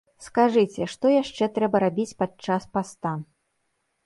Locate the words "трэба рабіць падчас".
1.59-2.67